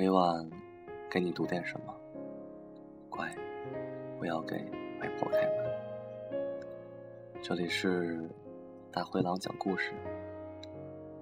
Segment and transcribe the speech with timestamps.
[0.00, 0.48] 每晚
[1.10, 1.94] 给你读点什么。
[3.10, 3.30] 乖，
[4.18, 4.56] 不要给
[4.98, 6.42] 外婆开门。
[7.42, 8.26] 这里是
[8.90, 9.92] 大灰狼讲故事，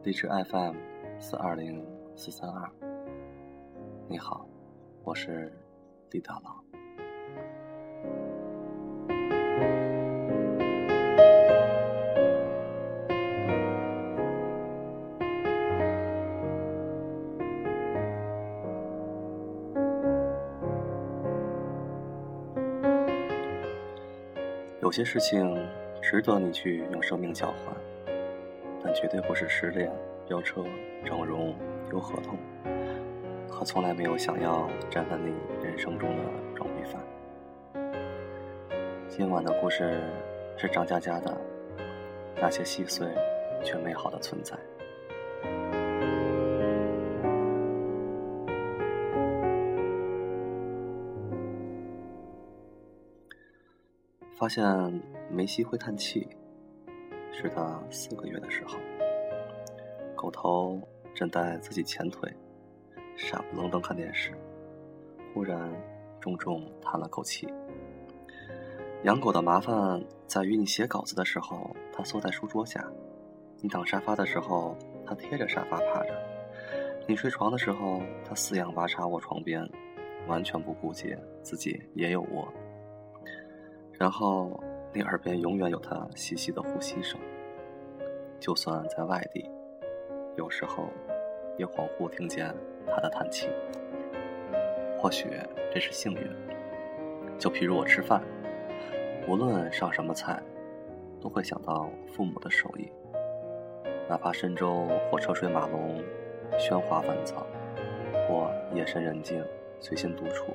[0.05, 0.77] 荔枝 FM
[1.19, 2.71] 四二零四三二。
[4.09, 4.49] 你好，
[5.03, 5.53] 我是
[6.13, 6.68] 李大郎。
[24.89, 25.55] 有些事情
[26.01, 27.77] 值得你去用生命交换，
[28.83, 29.93] 但绝对不是失恋、
[30.27, 30.65] 飙车、
[31.05, 31.55] 整容、
[31.91, 32.39] 丢合同，
[33.51, 36.23] 和从来没有想要站在你人生中的
[36.57, 37.93] 装逼犯。
[39.11, 40.01] 今晚的故事
[40.57, 41.37] 是张嘉佳的
[42.41, 43.07] 那些细碎
[43.63, 44.58] 却美好的存在。
[54.39, 54.65] 发现
[55.29, 56.25] 梅西会叹气，
[57.33, 58.79] 是他四个月的时候。
[60.15, 60.81] 狗头
[61.13, 62.33] 正在自己前腿，
[63.17, 64.31] 傻不愣登看电视，
[65.35, 65.69] 忽然
[66.21, 67.53] 重重叹了口气。
[69.03, 72.81] 养狗的麻烦在于，你写稿子的时候，它缩在书桌下；
[73.61, 76.13] 你躺沙发的时候，它贴着沙发趴着；
[77.09, 79.69] 你睡床的时候，它四仰八叉卧床边，
[80.29, 82.47] 完全不顾及自己也有窝。
[83.99, 87.19] 然后，你耳边永远有他细细的呼吸声。
[88.39, 89.51] 就算在外地，
[90.37, 90.89] 有时候
[91.57, 92.55] 也恍惚听见
[92.87, 93.49] 他的叹气。
[94.97, 95.29] 或许
[95.75, 96.31] 这是幸运。
[97.37, 98.23] 就譬如我吃饭，
[99.27, 100.41] 无论上什么菜，
[101.21, 102.89] 都会想到父母的手艺。
[104.09, 106.01] 哪怕深州或车水马龙、
[106.57, 107.45] 喧哗烦躁，
[108.29, 109.45] 或夜深人静、
[109.81, 110.53] 随心独处，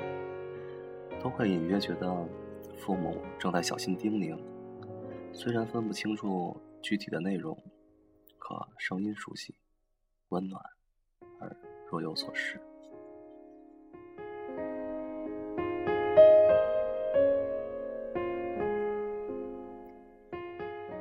[1.21, 2.09] 都会隐约觉得。
[2.85, 4.37] 父母正在小心叮咛，
[5.31, 7.57] 虽然分不清楚具体的内容，
[8.37, 9.55] 可声音熟悉、
[10.27, 10.61] 温暖
[11.39, 11.55] 而
[11.89, 12.59] 若有所失。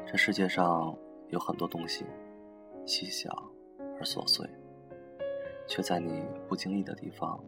[0.06, 0.96] 这世界上
[1.30, 2.06] 有很多东西，
[2.86, 3.28] 细小
[3.98, 4.48] 而琐碎，
[5.66, 7.42] 却在你不经意的地方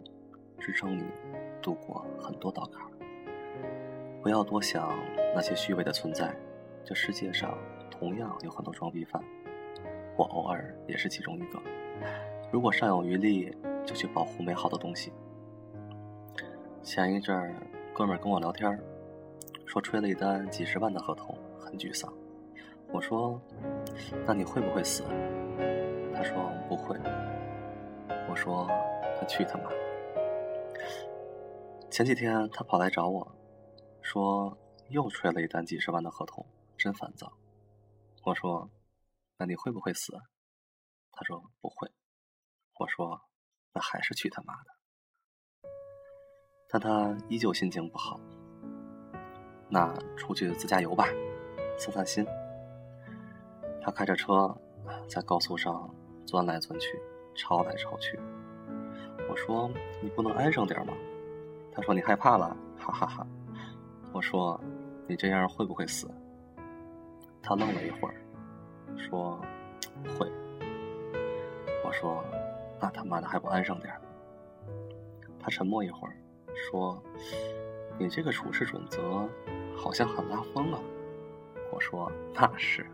[0.58, 1.04] 支撑你
[1.62, 2.82] 度过很多道坎。
[4.24, 4.90] 不要多想
[5.34, 6.34] 那些虚伪的存在，
[6.82, 7.58] 这世界上
[7.90, 9.22] 同样有很多装逼犯，
[10.16, 11.60] 我偶尔也是其中一个。
[12.50, 15.12] 如果尚有余力，就去保护美好的东西。
[16.82, 17.52] 前一阵儿，
[17.92, 18.80] 哥们儿跟我聊天，
[19.66, 22.10] 说吹了一单几十万的合同，很沮丧。
[22.92, 23.38] 我说
[24.24, 25.02] ：“那你会不会死？”
[26.16, 26.96] 他说：“不会。”
[28.30, 28.66] 我说
[29.20, 29.64] ：“他去他妈！”
[31.92, 33.30] 前几天他跑来找我。
[34.04, 34.56] 说
[34.90, 37.32] 又吹了一单几十万的合同，真烦躁。
[38.22, 38.70] 我说
[39.38, 40.12] ：“那你会不会死？”
[41.10, 41.90] 他说：“不会。”
[42.78, 43.22] 我说
[43.72, 44.70] ：“那还是去他妈的！”
[46.68, 48.20] 但他依旧心情不好。
[49.70, 51.06] 那出去自驾游吧，
[51.78, 52.26] 散散心。
[53.80, 54.54] 他开着车
[55.08, 55.92] 在高速上
[56.26, 57.00] 钻来钻去，
[57.34, 58.18] 超来超去。
[59.30, 59.70] 我说
[60.02, 60.92] ：“你不能安生点吗？”
[61.74, 63.26] 他说：“你害怕了，哈哈哈。”
[64.14, 64.58] 我说
[65.08, 66.08] ：“你这样会不会死？”
[67.42, 68.14] 他愣了一会儿，
[68.96, 69.40] 说
[70.16, 70.30] ：“会。”
[71.84, 72.24] 我说
[72.80, 73.92] ：“那他妈的还不安生点？”
[75.40, 76.14] 他沉默一会儿，
[76.70, 77.02] 说
[77.98, 79.28] ：“你这个处事准则
[79.76, 80.78] 好像很拉风啊。”
[81.74, 82.86] 我说：“那是。”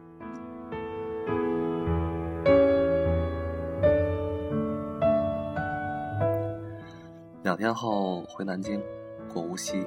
[7.43, 8.83] 两天后回南京，
[9.29, 9.87] 过无锡。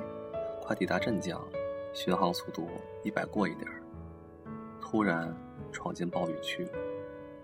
[0.65, 1.45] 快抵达镇江，
[1.91, 2.69] 巡航速度
[3.03, 3.83] 一百过一点儿，
[4.79, 5.35] 突然
[5.73, 6.65] 闯进暴雨区，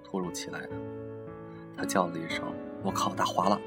[0.02, 0.70] 突如其来的，
[1.76, 2.46] 他叫了一声
[2.82, 3.60] ：“我靠，打滑了！”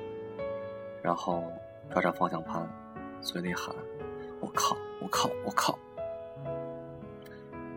[1.05, 1.45] 然后
[1.91, 2.67] 抓着方向盘，
[3.21, 3.77] 嘴里喊
[4.41, 5.79] ：“我靠，我靠，我靠！”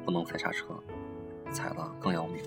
[0.06, 0.68] 不能踩刹车，
[1.51, 2.42] 踩了更要命，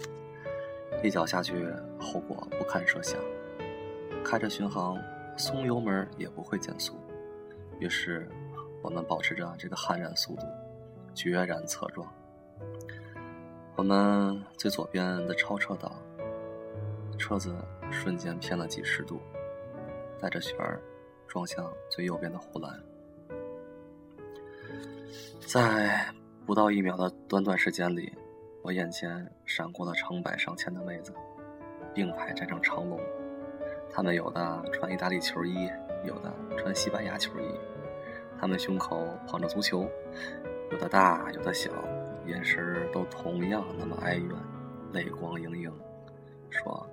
[1.02, 1.66] 一脚下去，
[2.00, 3.20] 后果不堪设想。
[4.24, 4.96] 开着巡航，
[5.36, 6.94] 松油门也不会减速，
[7.78, 8.26] 于是。
[8.82, 10.42] 我们保持着这个悍然速度，
[11.14, 12.06] 决然侧撞。
[13.76, 15.92] 我们最左边的超车道，
[17.18, 17.54] 车子
[17.90, 19.20] 瞬间偏了几十度，
[20.20, 20.80] 带着旋儿
[21.26, 22.80] 撞向最右边的护栏。
[25.46, 26.04] 在
[26.44, 28.12] 不到一秒的短短时间里，
[28.62, 31.12] 我眼前闪过了成百上千的妹子，
[31.94, 33.00] 并排站成长龙。
[33.90, 35.70] 她们有的穿意大利球衣，
[36.04, 37.44] 有的穿西班牙球衣，
[38.40, 39.88] 他们胸口捧着足球，
[40.70, 41.70] 有的大，有的小，
[42.26, 44.30] 眼神都同样那么哀怨，
[44.92, 45.72] 泪光盈盈，
[46.50, 46.88] 说：“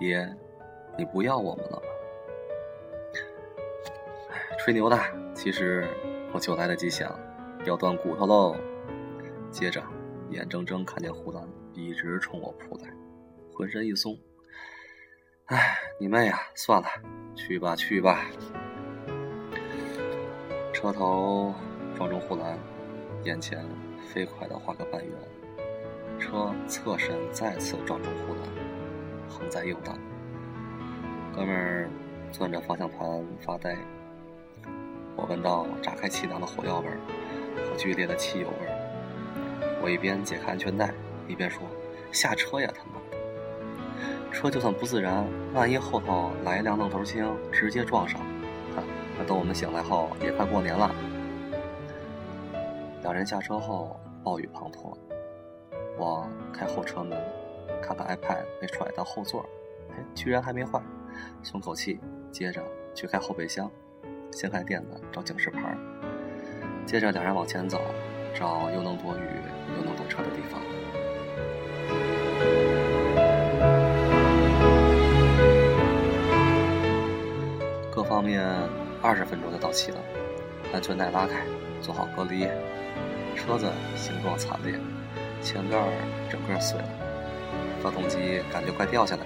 [0.00, 0.26] 爷，
[0.96, 1.82] 你不要我们了吗？”
[4.58, 4.98] 吹牛的，
[5.34, 5.88] 其实
[6.32, 7.18] 我就来得及想，
[7.64, 8.54] 要断骨头喽。
[9.50, 9.82] 接着，
[10.28, 12.88] 眼睁睁看见胡兰一直冲我扑来，
[13.52, 14.16] 浑身一松。
[15.46, 16.38] 哎，你妹呀！
[16.54, 16.88] 算了，
[17.34, 18.26] 去吧去吧。
[20.80, 21.52] 车头
[21.94, 22.58] 撞中护栏，
[23.24, 23.62] 眼前
[24.08, 25.12] 飞快的画个半圆。
[26.18, 28.48] 车侧身再次撞中护栏，
[29.28, 29.92] 横在右道。
[31.36, 31.90] 哥们儿
[32.32, 33.76] 攥着方向盘发呆。
[35.16, 36.96] 我闻到炸开气囊的火药味儿
[37.56, 40.94] 和剧烈的汽油味儿我一边解开安全带，
[41.28, 41.60] 一边说
[42.10, 48.18] ：“下车呀，他妈的！”车就算不自燃，万一后头来一辆愣头青，直接撞上，
[49.26, 50.90] 等我们醒来后也快过年了。
[53.02, 54.94] 两人下车后，暴雨滂沱。
[55.96, 57.18] 我开后车门，
[57.82, 59.44] 看看 iPad 被甩到后座，
[59.90, 60.80] 哎，居然还没坏，
[61.42, 61.98] 松口气。
[62.30, 62.62] 接着
[62.94, 63.70] 去开后备箱，
[64.30, 65.76] 掀开垫子找警示牌。
[66.86, 67.80] 接着两人往前走，
[68.34, 69.22] 找又能躲雨
[69.76, 70.60] 又能躲车的地方。
[77.90, 78.46] 各方面
[79.02, 79.98] 二十分钟就到齐了，
[80.72, 81.42] 安全带拉开，
[81.80, 82.46] 做好隔离。
[83.36, 84.78] 车子形状惨烈，
[85.40, 85.76] 前盖
[86.28, 86.88] 整个碎了，
[87.82, 89.24] 发动机感觉快掉下来。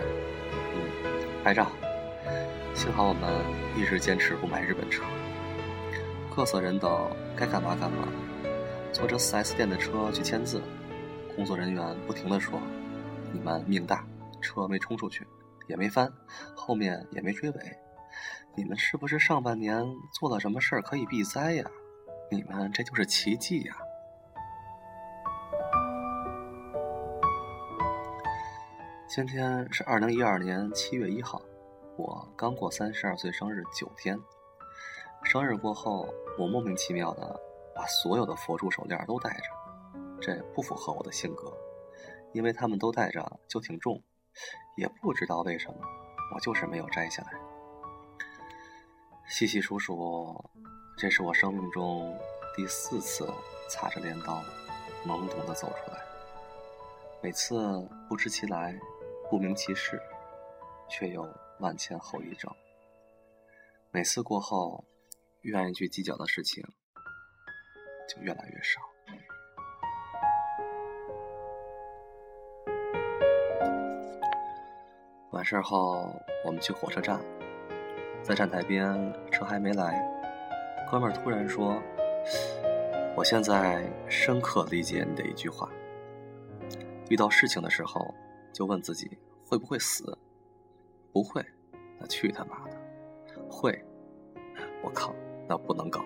[0.75, 1.67] 嗯，拍照。
[2.75, 3.23] 幸好我们
[3.77, 5.03] 一直坚持不买日本车。
[6.35, 8.09] 各色人等该干嘛干嘛。
[8.93, 10.63] 坐着 4S 店的车去签字，
[11.35, 12.61] 工作人员不停地说
[13.35, 14.07] ：“你们命大，
[14.41, 15.27] 车没冲出去，
[15.67, 16.09] 也没翻，
[16.55, 17.57] 后面也没追尾。”
[18.57, 21.69] 你们是不是上半年做了什么事儿可以避灾呀？
[22.31, 23.77] 你们这就是奇迹呀！
[29.09, 31.43] 今天是二零一二年七月一号，
[31.97, 34.17] 我刚过三十二岁生日九天。
[35.25, 36.09] 生日过后，
[36.39, 37.41] 我莫名其妙的
[37.75, 39.45] 把所有的佛珠手链都戴着，
[40.21, 41.53] 这不符合我的性格，
[42.33, 44.01] 因为他们都戴着就挺重，
[44.77, 45.79] 也不知道为什么，
[46.33, 47.33] 我就是没有摘下来。
[49.27, 50.51] 细细数数，
[50.97, 52.17] 这是我生命中
[52.55, 53.27] 第四次
[53.69, 54.41] 擦着镰刀，
[55.05, 55.99] 懵懂的走出来。
[57.21, 57.57] 每次
[58.09, 58.79] 不知其来，
[59.31, 60.01] 不明其事，
[60.89, 61.27] 却有
[61.59, 62.49] 万千后遗症。
[63.91, 64.85] 每次过后，
[65.41, 66.63] 愿意去计较的事情
[68.09, 68.81] 就越来越少。
[75.31, 77.19] 完事后，我们去火车站。
[78.25, 80.03] 在站台边，车还没来，
[80.91, 81.79] 哥们突然说
[83.15, 85.69] ：“我现在深刻理解你的一句话。
[87.11, 88.15] 遇到事情的时候，
[88.51, 90.17] 就问自己会不会死？
[91.13, 91.45] 不会，
[92.01, 92.79] 那去他妈的！
[93.47, 93.79] 会，
[94.83, 95.15] 我靠，
[95.47, 96.03] 那不能搞。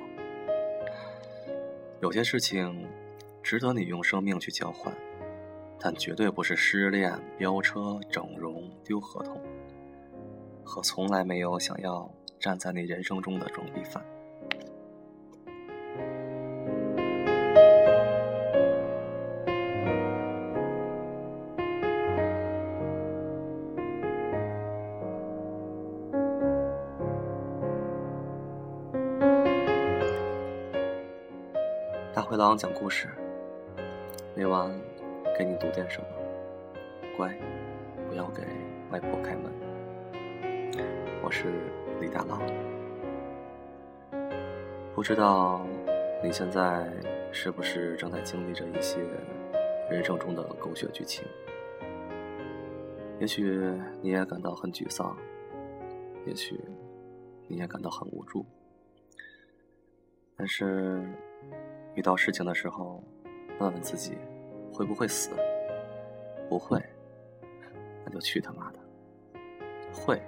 [2.01, 2.85] 有些事情
[3.45, 4.93] 值得你用生命去交换，
[5.79, 9.41] 但绝对不是失恋、飙车、整容、丢合同。”
[10.69, 12.07] 和从来没有想要
[12.39, 14.05] 站在你人生中的装逼犯。
[32.13, 33.09] 大灰狼讲故事，
[34.37, 34.71] 每晚
[35.39, 36.07] 给你读点什么？
[37.17, 37.35] 乖，
[38.07, 38.43] 不要给
[38.91, 39.68] 外婆开门。
[41.29, 41.45] 我是
[42.01, 42.41] 李大浪，
[44.95, 45.63] 不知道
[46.25, 46.91] 你现在
[47.31, 48.99] 是不是正在经历着一些
[49.91, 51.23] 人生中的狗血剧情？
[53.21, 53.61] 也许
[54.01, 55.15] 你也感到很沮丧，
[56.25, 56.59] 也许
[57.47, 58.43] 你也感到很无助。
[60.35, 61.07] 但是
[61.95, 63.05] 遇到事情的时候，
[63.61, 64.17] 问问自己
[64.73, 65.29] 会不会死？
[66.49, 66.83] 不会，
[68.03, 68.79] 那就去他妈的！
[69.93, 70.19] 会。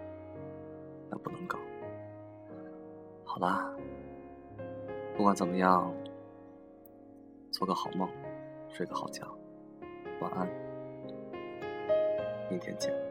[1.11, 1.59] 那不能搞。
[3.25, 3.71] 好吧，
[5.17, 5.93] 不管怎么样，
[7.51, 8.09] 做个好梦，
[8.69, 9.27] 睡个好觉，
[10.21, 10.49] 晚安，
[12.49, 13.10] 明天见。